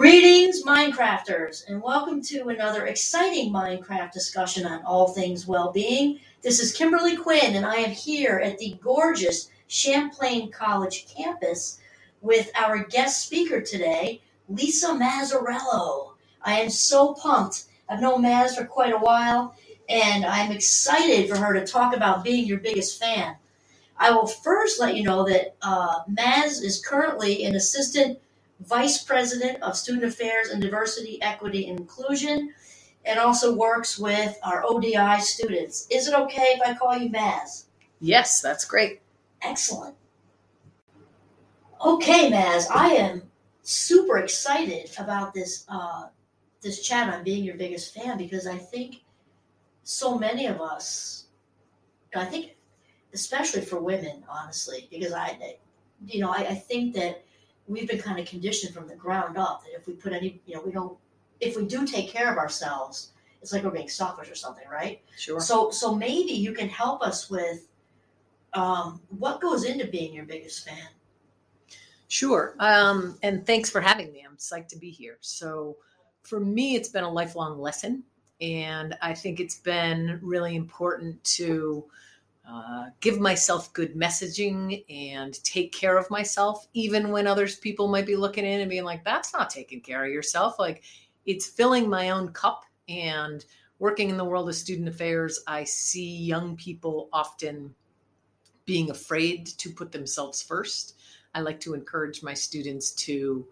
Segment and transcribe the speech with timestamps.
[0.00, 6.20] Greetings, Minecrafters, and welcome to another exciting Minecraft discussion on all things well being.
[6.40, 11.80] This is Kimberly Quinn, and I am here at the gorgeous Champlain College campus
[12.22, 16.12] with our guest speaker today, Lisa Mazzariello.
[16.40, 17.64] I am so pumped.
[17.86, 19.54] I've known Mazz for quite a while,
[19.90, 23.36] and I'm excited for her to talk about being your biggest fan.
[23.98, 28.18] I will first let you know that uh, Mazz is currently an assistant
[28.60, 32.52] vice president of student affairs and diversity, equity, and inclusion,
[33.04, 35.86] and also works with our ODI students.
[35.90, 37.66] Is it okay if I call you Mazz?
[38.00, 39.00] Yes, that's great.
[39.42, 39.96] Excellent.
[41.84, 43.22] Okay, Mazz, I am
[43.62, 46.08] super excited about this uh,
[46.60, 48.96] this chat on being your biggest fan because I think
[49.82, 51.26] so many of us,
[52.14, 52.56] I think,
[53.14, 55.56] especially for women, honestly, because I,
[56.04, 57.24] you know, I, I think that
[57.70, 60.54] we've been kind of conditioned from the ground up that if we put any, you
[60.54, 60.98] know, we don't,
[61.40, 65.00] if we do take care of ourselves, it's like we're being selfish or something, right?
[65.16, 65.40] Sure.
[65.40, 67.68] So, so maybe you can help us with
[68.52, 70.88] um, what goes into being your biggest fan.
[72.08, 72.56] Sure.
[72.58, 74.26] Um, and thanks for having me.
[74.28, 75.16] I'm psyched to be here.
[75.20, 75.76] So,
[76.22, 78.02] for me, it's been a lifelong lesson.
[78.40, 81.84] And I think it's been really important to
[82.50, 88.06] uh, give myself good messaging and take care of myself, even when others people might
[88.06, 90.58] be looking in and being like, that's not taking care of yourself.
[90.58, 90.82] Like,
[91.26, 92.64] it's filling my own cup.
[92.88, 93.44] And
[93.78, 97.74] working in the world of student affairs, I see young people often
[98.64, 100.96] being afraid to put themselves first.
[101.34, 103.46] I like to encourage my students to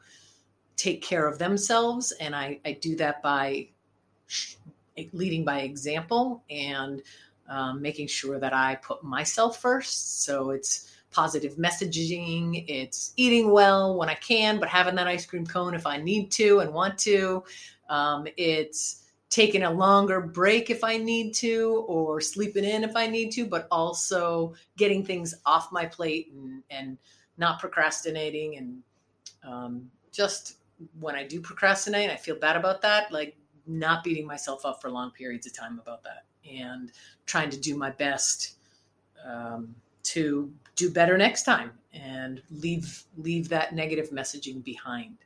[0.76, 3.68] take care of themselves, and I, I do that by
[5.12, 7.02] leading by example and
[7.48, 10.24] um, making sure that I put myself first.
[10.24, 15.46] So it's positive messaging, it's eating well when I can, but having that ice cream
[15.46, 17.44] cone if I need to and want to.
[17.88, 23.06] Um, it's taking a longer break if I need to, or sleeping in if I
[23.06, 26.98] need to, but also getting things off my plate and, and
[27.38, 28.56] not procrastinating.
[28.56, 28.82] And
[29.42, 30.56] um, just
[31.00, 33.10] when I do procrastinate, I feel bad about that.
[33.10, 36.92] Like not beating myself up for long periods of time about that and
[37.26, 38.56] trying to do my best
[39.26, 45.16] um, to do better next time and leave leave that negative messaging behind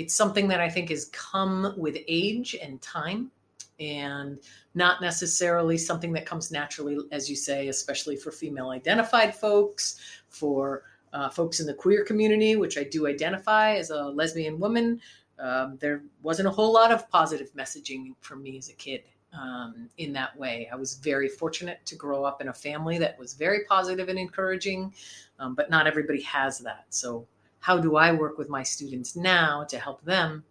[0.00, 3.30] it's something that I think has come with age and time
[3.78, 4.38] and
[4.74, 10.84] not necessarily something that comes naturally, as you say, especially for female identified folks, for
[11.12, 15.00] uh, folks in the queer community, which I do identify as a lesbian woman.
[15.38, 19.02] Um, there wasn't a whole lot of positive messaging for me as a kid
[19.32, 20.68] um, in that way.
[20.72, 24.18] I was very fortunate to grow up in a family that was very positive and
[24.18, 24.92] encouraging,
[25.38, 26.86] um, but not everybody has that.
[26.90, 27.26] So,
[27.60, 30.42] how do I work with my students now to help them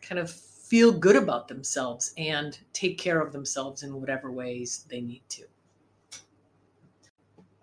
[0.00, 5.00] kind of feel good about themselves and take care of themselves in whatever ways they
[5.00, 5.42] need to?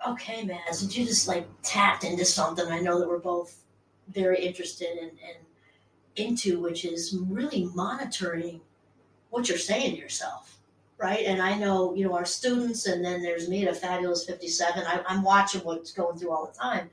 [0.08, 3.64] Okay, Mazz, you just like tapped into something I know that we're both
[4.10, 5.38] very interested in and
[6.18, 8.60] into, which is really monitoring
[9.34, 10.60] what you're saying to yourself,
[10.98, 11.26] right?
[11.26, 14.84] And I know, you know, our students, and then there's me at a fabulous 57.
[14.86, 16.88] I, I'm watching what's going through all the time.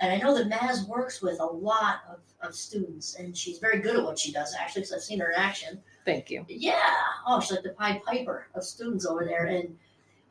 [0.00, 3.78] And I know that Mazz works with a lot of, of students, and she's very
[3.78, 5.82] good at what she does, actually, because I've seen her in action.
[6.06, 6.46] Thank you.
[6.48, 6.80] Yeah.
[7.26, 9.44] Oh, she's like the Pied Piper of students over there.
[9.44, 9.76] And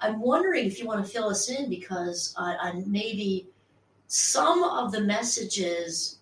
[0.02, 3.50] I'm wondering if you want to fill us in because uh, on maybe
[4.08, 6.18] some of the messages,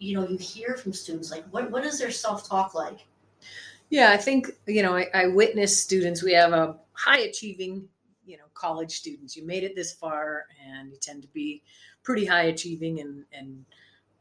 [0.00, 3.06] you know, you hear from students, like what, what is their self talk like?
[3.92, 7.86] Yeah, I think, you know, I, I witness students, we have a high achieving,
[8.24, 9.36] you know, college students.
[9.36, 11.62] You made it this far and you tend to be
[12.02, 13.66] pretty high achieving and and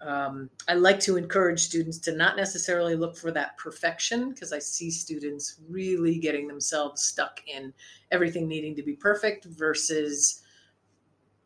[0.01, 4.59] um, I like to encourage students to not necessarily look for that perfection because I
[4.59, 7.71] see students really getting themselves stuck in
[8.11, 10.41] everything needing to be perfect versus,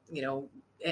[0.10, 0.50] you know,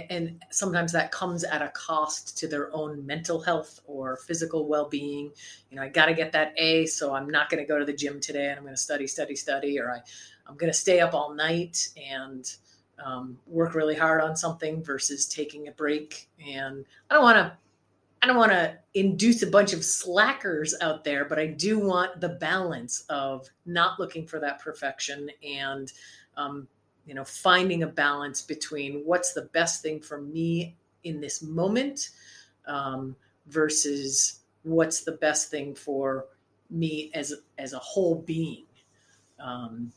[0.10, 5.32] and sometimes that comes at a cost to their own mental health or physical well-being
[5.70, 7.86] you know i got to get that a so i'm not going to go to
[7.86, 10.00] the gym today and i'm going to study study study or i
[10.48, 12.56] i'm going to stay up all night and
[13.04, 16.30] um, work really hard on something versus taking a break.
[16.46, 17.58] And I don't want to,
[18.22, 22.22] I don't want to induce a bunch of slackers out there, but I do want
[22.22, 25.92] the balance of not looking for that perfection and,
[26.38, 26.68] um,
[27.06, 32.10] you know, finding a balance between what's the best thing for me in this moment
[32.66, 33.16] um,
[33.48, 36.26] versus what's the best thing for
[36.70, 38.66] me as as a whole being.
[39.40, 39.92] Um,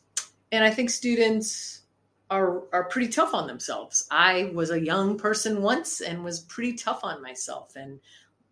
[0.52, 1.82] and I think students
[2.30, 4.06] are are pretty tough on themselves.
[4.10, 8.00] I was a young person once and was pretty tough on myself and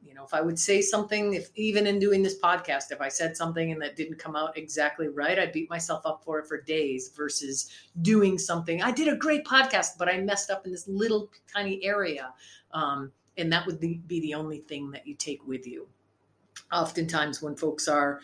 [0.05, 3.09] you know, if I would say something, if even in doing this podcast, if I
[3.09, 6.47] said something and that didn't come out exactly right, I'd beat myself up for it
[6.47, 7.71] for days versus
[8.03, 8.83] doing something.
[8.83, 12.35] I did a great podcast, but I messed up in this little tiny area.
[12.73, 15.89] Um, and that would be, be the only thing that you take with you.
[16.71, 18.21] Oftentimes, when folks are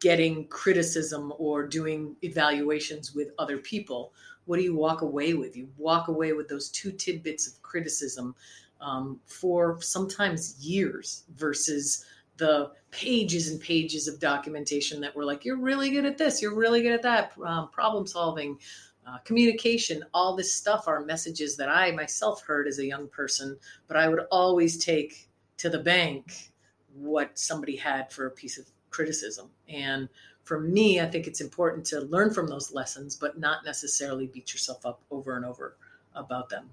[0.00, 4.12] getting criticism or doing evaluations with other people,
[4.44, 5.56] what do you walk away with?
[5.56, 8.34] You walk away with those two tidbits of criticism
[8.82, 12.04] um, for sometimes years versus
[12.36, 16.54] the pages and pages of documentation that were like, you're really good at this, you're
[16.54, 18.58] really good at that, um, problem solving,
[19.06, 23.56] uh, communication, all this stuff are messages that I myself heard as a young person,
[23.88, 26.52] but I would always take to the bank
[26.94, 29.50] what somebody had for a piece of criticism.
[29.68, 30.08] And
[30.44, 34.52] for me, I think it's important to learn from those lessons, but not necessarily beat
[34.52, 35.76] yourself up over and over
[36.14, 36.70] about them.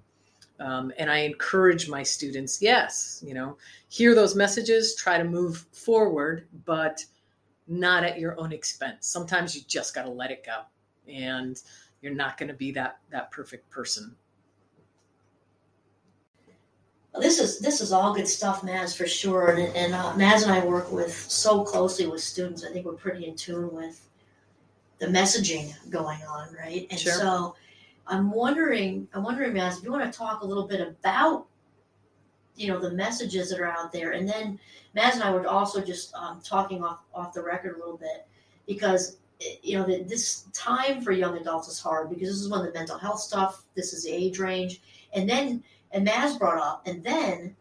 [0.60, 3.56] Um, and I encourage my students, yes, you know,
[3.88, 7.04] hear those messages, try to move forward, but
[7.66, 9.06] not at your own expense.
[9.06, 10.60] Sometimes you just got to let it go,
[11.10, 11.60] and
[12.02, 14.14] you're not going to be that that perfect person.
[17.12, 19.52] Well, this is this is all good stuff, Mazz, for sure.
[19.52, 22.64] And, and uh, Mazz and I work with so closely with students.
[22.64, 24.06] I think we're pretty in tune with
[24.98, 26.86] the messaging going on, right?
[26.90, 27.14] And Sure.
[27.14, 27.54] so
[28.10, 31.46] I'm wondering, I'm wondering, Mazz, if you want to talk a little bit about,
[32.56, 34.58] you know, the messages that are out there, and then
[34.94, 38.26] Mazz and I were also just um, talking off off the record a little bit
[38.66, 42.48] because eh, you know that this time for young adults is hard because this is
[42.48, 44.82] when the mental health stuff, this is the age range,
[45.14, 45.62] and then
[45.92, 47.56] and Mazz brought up, and then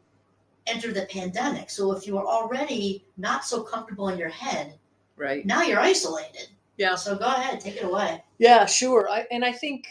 [0.67, 1.69] enter the pandemic.
[1.69, 4.73] So if you are already not so comfortable in your head,
[5.17, 5.45] Right.
[5.45, 6.47] now you're isolated.
[6.77, 6.95] Yeah.
[6.95, 8.23] So go ahead, take it away.
[8.37, 9.09] Yeah, sure.
[9.09, 9.87] I, and I think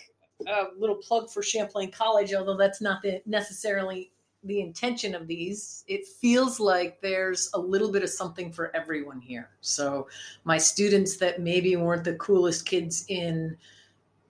[0.47, 4.11] a little plug for Champlain College, although that's not the, necessarily
[4.45, 9.21] the intention of these, it feels like there's a little bit of something for everyone
[9.21, 9.51] here.
[9.61, 10.09] So
[10.45, 13.57] my students that maybe weren't the coolest kids in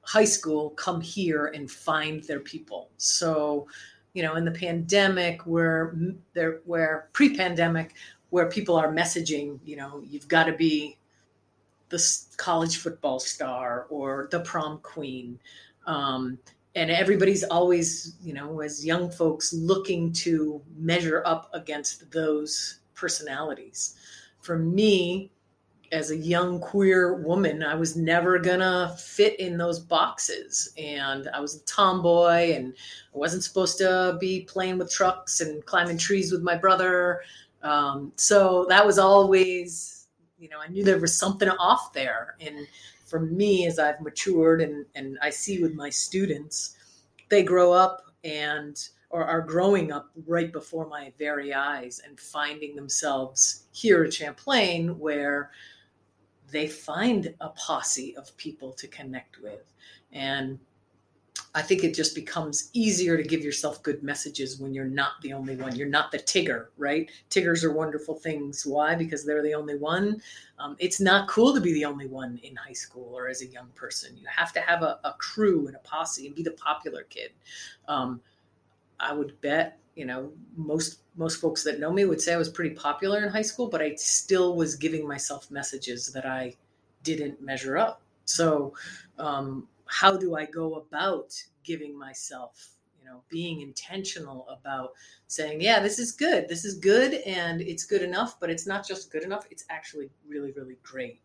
[0.02, 2.88] high school come here and find their people.
[2.96, 3.66] So,
[4.14, 5.94] you know, in the pandemic, where
[6.32, 7.94] there, where pre-pandemic,
[8.30, 10.96] where people are messaging, you know, you've got to be
[11.90, 12.02] the
[12.38, 15.38] college football star or the prom queen.
[15.88, 16.38] Um,
[16.74, 23.96] and everybody's always, you know, as young folks looking to measure up against those personalities.
[24.40, 25.32] For me,
[25.90, 30.72] as a young queer woman, I was never gonna fit in those boxes.
[30.76, 32.74] And I was a tomboy and
[33.14, 37.22] I wasn't supposed to be playing with trucks and climbing trees with my brother.
[37.62, 40.06] Um, so that was always,
[40.38, 42.36] you know, I knew there was something off there.
[42.40, 42.66] And
[43.08, 46.76] for me, as I've matured and, and I see with my students,
[47.28, 48.78] they grow up and
[49.10, 54.98] or are growing up right before my very eyes and finding themselves here at Champlain
[54.98, 55.50] where
[56.50, 59.72] they find a posse of people to connect with.
[60.12, 60.58] And
[61.58, 65.32] I think it just becomes easier to give yourself good messages when you're not the
[65.32, 65.74] only one.
[65.74, 67.10] You're not the Tigger, right?
[67.30, 68.64] Tiggers are wonderful things.
[68.64, 68.94] Why?
[68.94, 70.22] Because they're the only one.
[70.60, 73.46] Um, it's not cool to be the only one in high school or as a
[73.46, 74.16] young person.
[74.16, 77.32] You have to have a, a crew and a posse and be the popular kid.
[77.88, 78.20] Um,
[79.00, 82.48] I would bet, you know, most most folks that know me would say I was
[82.48, 86.54] pretty popular in high school, but I still was giving myself messages that I
[87.02, 88.00] didn't measure up.
[88.26, 88.74] So,
[89.18, 91.32] um, how do I go about
[91.64, 94.92] giving myself, you know, being intentional about
[95.26, 98.86] saying, yeah, this is good, this is good, and it's good enough, but it's not
[98.86, 101.20] just good enough; it's actually really, really great.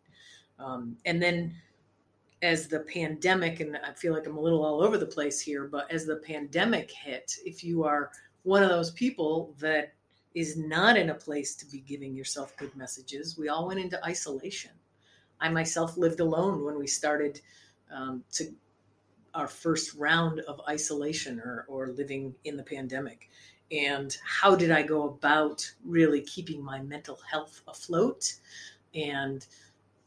[0.58, 1.54] Um, and then
[2.42, 5.64] as the pandemic, and I feel like I'm a little all over the place here,
[5.66, 8.10] but as the pandemic hit, if you are
[8.42, 9.94] one of those people that
[10.34, 14.04] is not in a place to be giving yourself good messages, we all went into
[14.04, 14.72] isolation.
[15.40, 17.40] I myself lived alone when we started
[17.94, 18.52] um, to
[19.34, 23.28] our first round of isolation or, or living in the pandemic.
[23.72, 28.34] And how did I go about really keeping my mental health afloat
[28.94, 29.44] and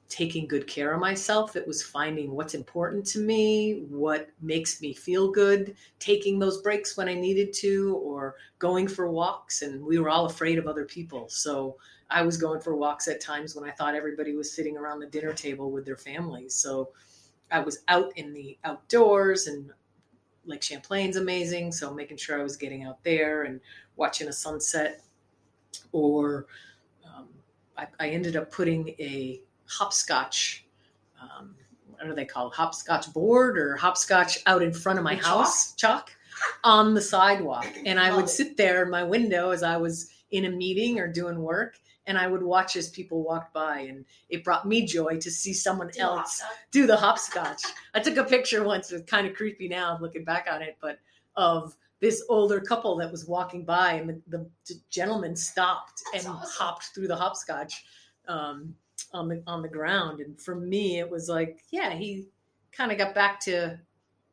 [0.09, 1.55] taking good care of myself.
[1.55, 6.95] It was finding what's important to me, what makes me feel good, taking those breaks
[6.95, 9.61] when I needed to, or going for walks.
[9.61, 11.27] And we were all afraid of other people.
[11.29, 11.77] So
[12.09, 15.07] I was going for walks at times when I thought everybody was sitting around the
[15.07, 16.55] dinner table with their families.
[16.55, 16.89] So
[17.51, 19.71] I was out in the outdoors and
[20.45, 21.71] Lake Champlain's amazing.
[21.71, 23.59] So making sure I was getting out there and
[23.95, 25.01] watching a sunset.
[25.91, 26.47] Or
[27.05, 27.27] um,
[27.77, 30.65] I, I ended up putting a hopscotch
[31.21, 31.55] um,
[31.99, 35.73] what are they called hopscotch board or hopscotch out in front of my The house
[35.73, 36.11] chalk
[36.63, 38.29] on the sidewalk and i Love would it.
[38.29, 42.17] sit there in my window as i was in a meeting or doing work and
[42.17, 45.89] I would watch as people walked by, and it brought me joy to see someone
[45.89, 47.61] Do else do the hopscotch.
[47.93, 50.97] I took a picture once, it's kind of creepy now looking back on it, but
[51.35, 56.35] of this older couple that was walking by, and the, the gentleman stopped That's and
[56.35, 56.51] awesome.
[56.57, 57.85] hopped through the hopscotch
[58.27, 58.73] um,
[59.13, 60.19] on the on the ground.
[60.19, 62.27] And for me, it was like, yeah, he
[62.71, 63.79] kind of got back to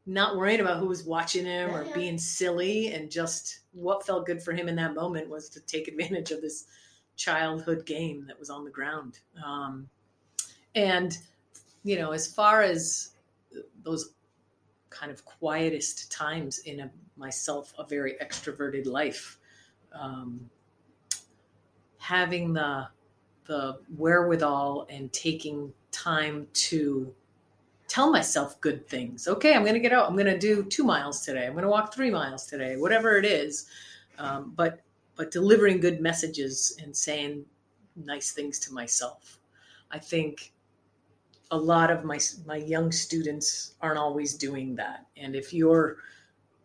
[0.07, 1.95] not worrying about who was watching him or Yeah, yeah.
[1.95, 5.88] being silly, and just what felt good for him in that moment was to take
[5.88, 6.66] advantage of this
[7.16, 9.21] childhood game that was on the ground.
[9.44, 9.88] Um,
[10.75, 11.16] and,
[11.83, 13.11] you know, as far as
[13.83, 14.14] those
[14.90, 19.38] kind of quietest times in a, myself, a very extroverted life,
[19.92, 20.49] um,
[21.99, 22.88] having the,
[23.47, 27.14] the wherewithal and taking time to
[27.87, 29.28] tell myself good things.
[29.28, 30.09] Okay, I'm going to get out.
[30.09, 31.47] I'm going to do two miles today.
[31.47, 33.66] I'm going to walk three miles today, whatever it is.
[34.18, 34.80] Um, but
[35.16, 37.44] but delivering good messages and saying
[37.97, 39.38] nice things to myself.
[39.90, 40.52] I think
[41.50, 45.06] a lot of my my young students aren't always doing that.
[45.16, 45.99] And if you're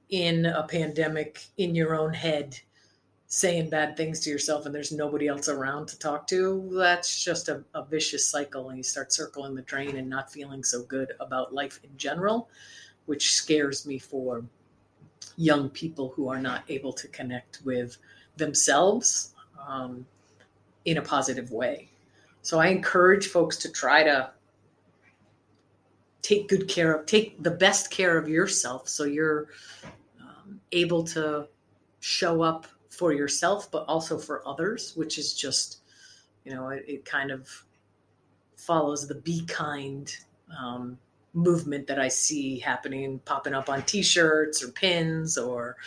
[0.09, 2.59] in a pandemic in your own head
[3.27, 7.47] saying bad things to yourself and there's nobody else around to talk to, that's just
[7.47, 11.13] a, a vicious cycle and you start circling the drain and not feeling so good
[11.19, 12.49] about life in general,
[13.05, 14.43] which scares me for
[15.37, 17.97] young people who are not able to connect with
[18.39, 19.35] themselves
[19.67, 20.05] um,
[20.85, 21.89] in a positive way.
[22.41, 24.31] So I encourage folks to try to
[26.21, 29.49] take good care of, take the best care of yourself so you're
[30.19, 31.47] um, able to
[31.99, 35.81] show up for yourself, but also for others, which is just,
[36.43, 37.47] you know, it, it kind of
[38.55, 40.13] follows the be kind
[40.59, 40.97] um,
[41.33, 45.77] movement that I see happening, popping up on t shirts or pins or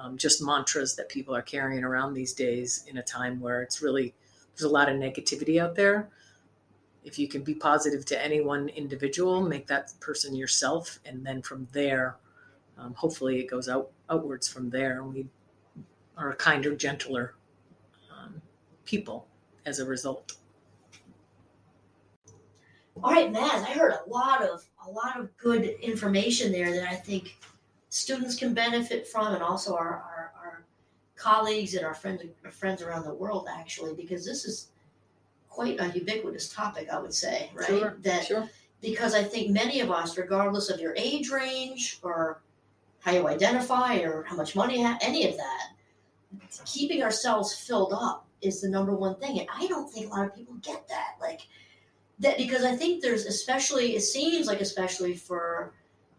[0.00, 3.82] um, just mantras that people are carrying around these days in a time where it's
[3.82, 4.14] really
[4.54, 6.08] there's a lot of negativity out there.
[7.04, 11.42] If you can be positive to any one individual make that person yourself and then
[11.42, 12.16] from there
[12.78, 15.00] um, hopefully it goes out outwards from there.
[15.00, 15.26] And we
[16.16, 17.34] are a kinder gentler
[18.10, 18.40] um,
[18.84, 19.26] people
[19.66, 20.36] as a result.
[23.02, 26.88] All right, Mazz, I heard a lot of a lot of good information there that
[26.88, 27.36] I think
[27.88, 30.64] students can benefit from, and also our our, our
[31.16, 34.68] colleagues and our friends our friends around the world actually, because this is
[35.48, 37.66] quite a ubiquitous topic, I would say, right?
[37.66, 38.48] Sure, that sure
[38.80, 42.40] because I think many of us, regardless of your age range or
[43.00, 45.70] how you identify or how much money you have, any of that,
[46.64, 49.40] keeping ourselves filled up is the number one thing.
[49.40, 51.14] And I don't think a lot of people get that.
[51.20, 51.40] Like
[52.20, 55.72] that because I think there's especially it seems like especially for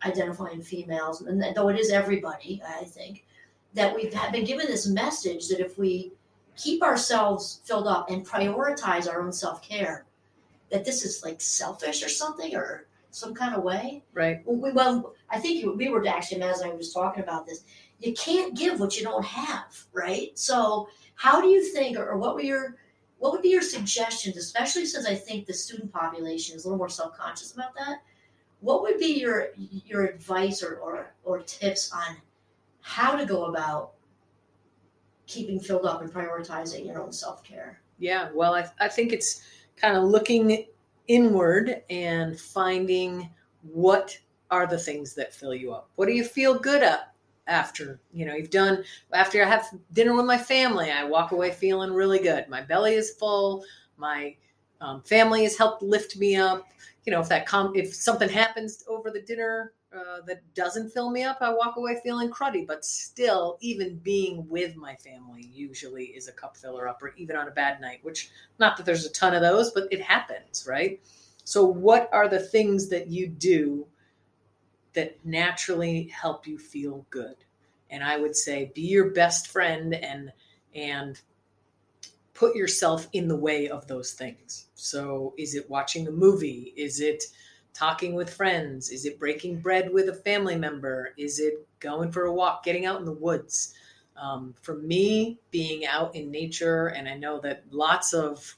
[0.06, 3.26] identifying females, and though it is everybody, I think,
[3.74, 6.14] that we've been given this message that if we
[6.56, 10.06] keep ourselves filled up and prioritize our own self care,
[10.72, 14.04] that this is like selfish or something or some kind of way.
[14.14, 17.24] right Well, we, well I think you, we were to actually, as I was talking
[17.24, 17.64] about this,
[18.00, 20.38] you can't give what you don't have, right?
[20.38, 22.78] So, how do you think, or, or what were your,
[23.18, 26.78] what would be your suggestions, especially since I think the student population is a little
[26.78, 28.02] more self conscious about that?
[28.62, 32.18] What would be your your advice or, or or tips on
[32.82, 33.94] how to go about
[35.28, 37.82] keeping filled up and prioritizing your own self care?
[38.00, 39.42] Yeah, well, I, I think it's
[39.76, 40.66] kind of looking
[41.08, 43.30] inward and finding
[43.62, 44.18] what
[44.52, 45.90] are the things that fill you up.
[45.96, 47.14] What do you feel good at
[47.48, 48.00] after?
[48.14, 51.94] You know, you've done after I have dinner with my family, I walk away feeling
[51.94, 52.48] really good.
[52.50, 53.64] My belly is full.
[53.98, 54.36] My
[54.82, 56.68] um, family has helped lift me up.
[57.10, 61.10] You know, if that com- if something happens over the dinner uh, that doesn't fill
[61.10, 62.68] me up, I walk away feeling cruddy.
[62.68, 67.36] But still, even being with my family usually is a cup filler up, or even
[67.36, 67.98] on a bad night.
[68.04, 71.02] Which, not that there's a ton of those, but it happens, right?
[71.46, 73.88] So, what are the things that you do
[74.94, 77.38] that naturally help you feel good?
[77.90, 80.32] And I would say, be your best friend and
[80.76, 81.20] and
[82.40, 84.68] put yourself in the way of those things.
[84.74, 86.74] So, is it watching a movie?
[86.78, 87.26] Is it
[87.74, 88.90] talking with friends?
[88.90, 91.14] Is it breaking bread with a family member?
[91.18, 93.74] Is it going for a walk, getting out in the woods?
[94.16, 98.56] Um, for me, being out in nature, and I know that lots of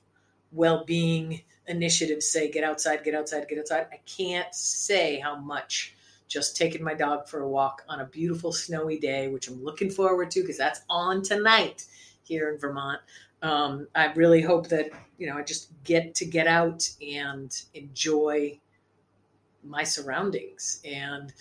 [0.51, 3.87] well being initiatives say get outside, get outside, get outside.
[3.91, 5.95] I can't say how much
[6.27, 9.89] just taking my dog for a walk on a beautiful snowy day, which I'm looking
[9.89, 11.85] forward to because that's on tonight
[12.23, 13.01] here in Vermont.
[13.41, 18.59] Um, I really hope that you know I just get to get out and enjoy
[19.63, 21.33] my surroundings and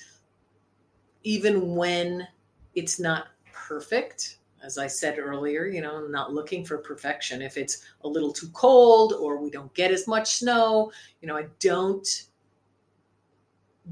[1.23, 2.27] even when
[2.75, 7.41] it's not perfect as I said earlier, you know, I'm not looking for perfection.
[7.43, 11.37] If it's a little too cold or we don't get as much snow, you know,
[11.37, 12.07] I don't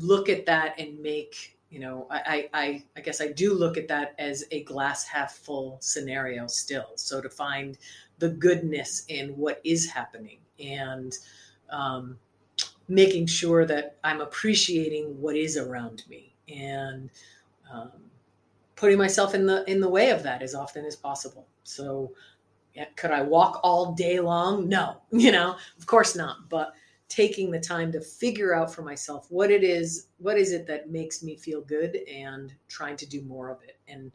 [0.00, 3.88] look at that and make you know I, I i guess i do look at
[3.88, 6.92] that as a glass half full scenario still.
[6.96, 7.78] So to find
[8.18, 11.16] the goodness in what is happening and
[11.70, 12.18] um,
[12.88, 17.10] making sure that i'm appreciating what is around me and
[17.70, 17.90] um,
[18.78, 21.46] putting myself in the in the way of that as often as possible.
[21.64, 22.12] So
[22.74, 24.68] yeah, could i walk all day long?
[24.68, 26.48] No you know of course not.
[26.48, 26.72] But
[27.08, 30.90] taking the time to figure out for myself what it is what is it that
[30.90, 33.78] makes me feel good and trying to do more of it.
[33.88, 34.12] And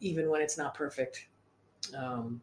[0.00, 1.28] even when it's not perfect
[1.96, 2.40] um,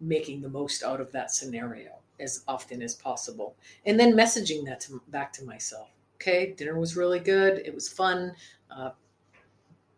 [0.00, 3.56] making the most out of that scenario as often as possible.
[3.84, 5.88] And then messaging that to, back to myself.
[6.16, 7.58] Okay dinner was really good.
[7.58, 8.32] It was fun.
[8.70, 8.90] Uh,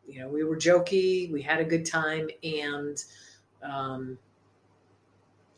[0.06, 1.30] you know we were jokey.
[1.30, 2.30] We had a good time.
[2.42, 3.04] And
[3.62, 4.18] um,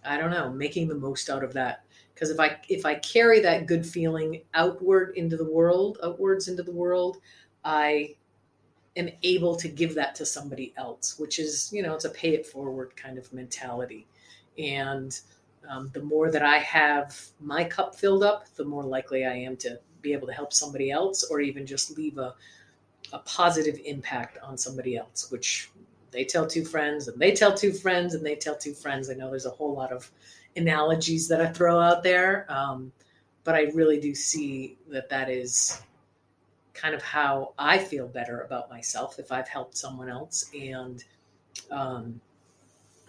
[0.05, 1.85] i don't know making the most out of that
[2.21, 6.63] because if i if i carry that good feeling outward into the world outwards into
[6.63, 7.17] the world
[7.65, 8.15] i
[8.97, 12.35] am able to give that to somebody else which is you know it's a pay
[12.35, 14.07] it forward kind of mentality.
[14.59, 15.19] And
[15.69, 19.57] um, the more that i have my cup filled up the more likely i am
[19.59, 22.35] to be able to help somebody else or even just leave a,
[23.13, 25.71] a positive impact on somebody else which
[26.11, 29.11] they tell two friends and they tell two friends and they tell two friends.
[29.11, 30.11] I know there's a whole lot of
[30.57, 32.47] analogies that I throw out there.
[32.49, 32.93] Um,
[33.45, 35.83] but I really do see that that is
[36.75, 40.51] kind of how I feel better about myself if I've helped someone else.
[40.59, 41.03] And
[41.71, 42.21] um,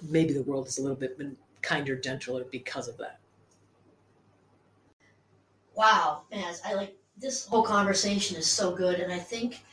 [0.09, 1.17] maybe the world is a little bit
[1.61, 3.19] kinder, gentler because of that.
[5.75, 8.99] Wow, man, I like this whole conversation is so good.
[8.99, 9.63] And I think,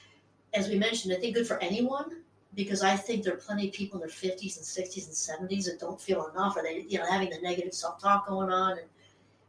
[0.55, 2.23] as we mentioned, I think good for anyone
[2.55, 5.67] because I think there are plenty of people in their 50s and 60s and 70s
[5.67, 8.73] that don't feel enough, or they, you know, having the negative self talk going on
[8.73, 8.89] and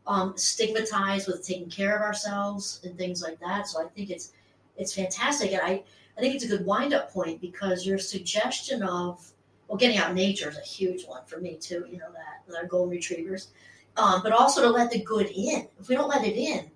[0.08, 3.68] um, stigmatized with taking care of ourselves and things like that.
[3.68, 4.33] So I think it's
[4.77, 5.83] it's fantastic, and I
[6.18, 9.31] I think it's a good wind up point because your suggestion of
[9.68, 11.85] well, getting out in nature is a huge one for me too.
[11.90, 13.50] You know that our golden retrievers,
[13.98, 15.68] um, but also to let the good in.
[15.79, 16.70] If we don't let it in,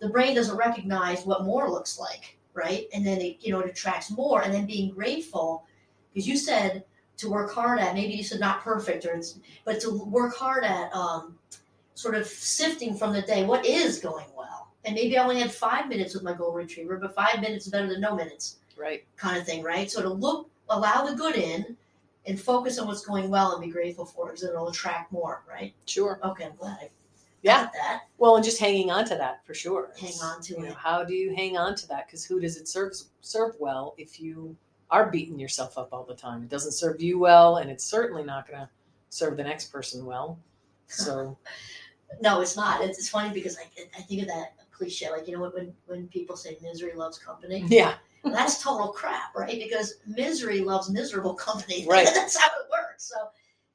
[0.00, 2.88] the brain doesn't recognize what more looks like right?
[2.92, 4.42] And then it, you know, it attracts more.
[4.42, 5.64] And then being grateful,
[6.18, 6.82] because you said
[7.18, 10.64] to work hard at, maybe you said not perfect, or it's, but to work hard
[10.64, 11.38] at um,
[11.94, 14.72] sort of sifting from the day what is going well.
[14.84, 17.72] And maybe I only had five minutes with my golden retriever, but five minutes is
[17.72, 18.56] better than no minutes.
[18.76, 19.04] Right.
[19.16, 19.88] Kind of thing, right?
[19.88, 21.76] So to look, allow the good in
[22.26, 25.44] and focus on what's going well and be grateful for it because it'll attract more,
[25.48, 25.72] right?
[25.86, 26.18] Sure.
[26.24, 26.90] Okay, I'm glad I
[27.42, 30.64] yeah that well and just hanging on to that for sure hang on to you
[30.64, 33.54] it know how do you hang on to that because who does it serve serve
[33.60, 34.56] well if you
[34.90, 36.42] are beating yourself up all the time.
[36.42, 38.68] It doesn't serve you well and it's certainly not going to
[39.10, 40.38] serve the next person well.
[40.86, 41.36] So
[42.20, 42.82] no it's not.
[42.82, 43.64] It's, it's funny because I,
[43.96, 47.64] I think of that cliche like you know when when people say misery loves company?
[47.68, 47.94] Yeah.
[48.24, 49.58] That's total crap right?
[49.58, 51.86] Because misery loves miserable company.
[51.88, 52.08] Right.
[52.12, 53.04] That's how it works.
[53.04, 53.16] So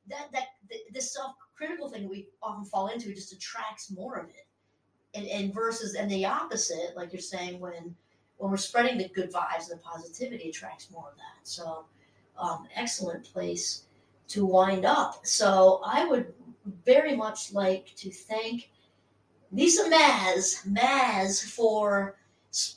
[0.09, 0.47] that that
[0.93, 4.47] this self critical thing we often fall into just attracts more of it.
[5.15, 7.95] And, and versus and the opposite, like you're saying, when
[8.43, 11.47] when we're spreading the good vibes and the positivity attracts more of that.
[11.47, 11.85] So
[12.37, 13.85] um, excellent place
[14.27, 15.25] to wind up.
[15.25, 16.33] So I would
[16.85, 18.69] very much like to thank
[19.53, 22.17] Lisa Mazz Mazz for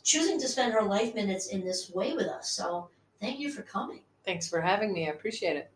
[0.04, 2.48] choosing to spend her life minutes in this way with us.
[2.48, 2.88] So
[3.20, 4.02] thank you for coming.
[4.24, 5.08] Thanks for having me.
[5.08, 5.72] I appreciate it.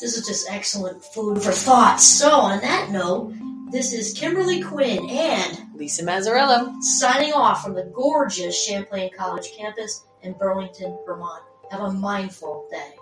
[0.00, 2.00] This is just excellent food for thought.
[2.00, 3.34] So, on that note,
[3.70, 10.06] this is Kimberly Quinn and Lisa Mazzariello signing off from the gorgeous Champlain College campus
[10.22, 11.42] in Burlington, Vermont.
[11.70, 12.94] Have a mindful day.